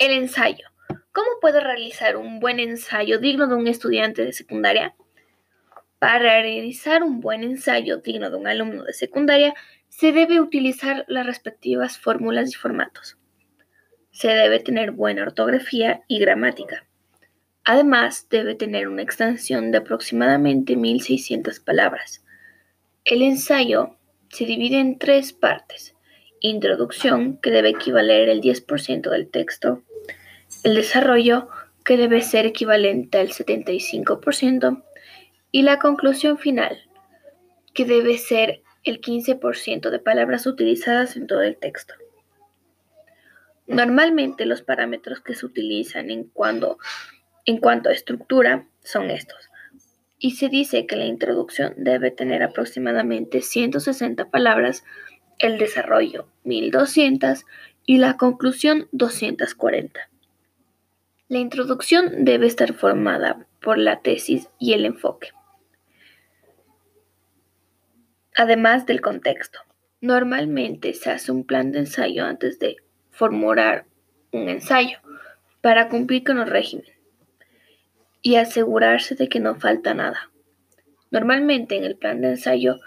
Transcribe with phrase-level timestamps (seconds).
[0.00, 0.66] El ensayo.
[1.12, 4.94] ¿Cómo puedo realizar un buen ensayo digno de un estudiante de secundaria?
[5.98, 9.52] Para realizar un buen ensayo digno de un alumno de secundaria,
[9.90, 13.18] se debe utilizar las respectivas fórmulas y formatos.
[14.10, 16.86] Se debe tener buena ortografía y gramática.
[17.64, 22.24] Además, debe tener una extensión de aproximadamente 1600 palabras.
[23.04, 23.98] El ensayo
[24.30, 25.94] se divide en tres partes.
[26.40, 29.82] Introducción, que debe equivaler el 10% del texto.
[30.64, 31.48] El desarrollo,
[31.84, 34.82] que debe ser equivalente al 75%.
[35.52, 36.78] Y la conclusión final,
[37.74, 41.94] que debe ser el 15% de palabras utilizadas en todo el texto.
[43.66, 46.30] Normalmente los parámetros que se utilizan en,
[47.44, 49.48] en cuanto a estructura son estos.
[50.18, 54.84] Y se dice que la introducción debe tener aproximadamente 160 palabras,
[55.38, 57.46] el desarrollo 1200
[57.86, 60.09] y la conclusión 240.
[61.30, 65.28] La introducción debe estar formada por la tesis y el enfoque,
[68.34, 69.60] además del contexto.
[70.00, 72.78] Normalmente se hace un plan de ensayo antes de
[73.12, 73.86] formular
[74.32, 74.98] un ensayo
[75.60, 76.90] para cumplir con el régimen
[78.22, 80.32] y asegurarse de que no falta nada.
[81.12, 82.80] Normalmente en el plan de ensayo,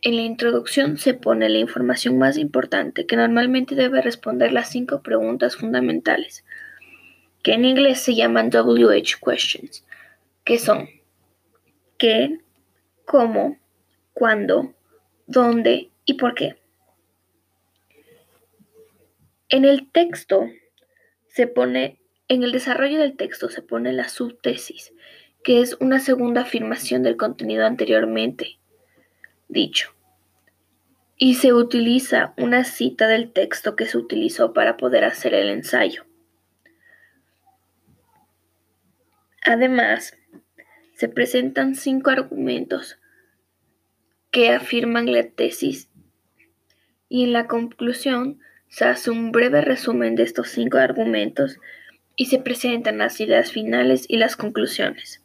[0.00, 5.02] en la introducción se pone la información más importante, que normalmente debe responder las cinco
[5.02, 6.42] preguntas fundamentales,
[7.42, 9.84] que en inglés se llaman WH questions,
[10.44, 10.88] que son
[11.98, 12.38] ¿qué?
[13.04, 13.58] ¿cómo?
[14.12, 14.74] ¿cuándo?
[15.26, 15.90] ¿dónde?
[16.04, 16.56] y por qué.
[19.48, 20.46] En el texto
[21.28, 24.92] se pone, en el desarrollo del texto se pone la subtesis,
[25.42, 28.58] que es una segunda afirmación del contenido anteriormente
[29.50, 29.94] dicho.
[31.16, 36.06] Y se utiliza una cita del texto que se utilizó para poder hacer el ensayo.
[39.42, 40.16] Además,
[40.94, 42.98] se presentan cinco argumentos
[44.30, 45.88] que afirman la tesis
[47.08, 51.58] y en la conclusión se hace un breve resumen de estos cinco argumentos
[52.16, 55.22] y se presentan las ideas finales y las conclusiones.